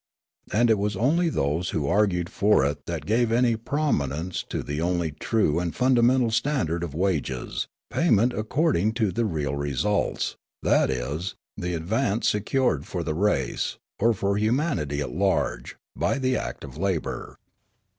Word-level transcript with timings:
And 0.51 0.71
it 0.71 0.79
was 0.79 0.95
only 0.95 1.29
those 1.29 1.69
who 1.69 1.85
argued 1.87 2.27
for 2.27 2.65
it 2.65 2.87
that 2.87 3.05
gave 3.05 3.31
any 3.31 3.55
prominence 3.55 4.41
1 4.41 4.41
62 4.45 4.45
Riallaro 4.47 4.49
to 4.49 4.63
the 4.63 4.81
only 4.81 5.11
true 5.11 5.59
and 5.59 5.75
fundamental 5.75 6.31
standard 6.31 6.83
of 6.83 6.95
wages— 6.95 7.67
payment 7.91 8.33
according 8.33 8.93
to 8.93 9.11
the 9.11 9.25
real 9.25 9.53
results, 9.55 10.37
that 10.63 10.89
is, 10.89 11.35
the 11.55 11.75
ad 11.75 11.85
vance 11.85 12.27
secured 12.27 12.87
for 12.87 13.03
the 13.03 13.13
race, 13.13 13.77
or 13.99 14.11
for 14.13 14.37
humanity 14.37 15.01
at 15.01 15.11
large, 15.11 15.75
by 15.95 16.17
the 16.17 16.35
act 16.35 16.63
of 16.63 16.77
labour. 16.79 17.37